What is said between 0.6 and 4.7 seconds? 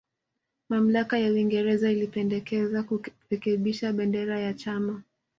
Mamlaka ya Uingereza ilipendekeza kurekebisha bendera ya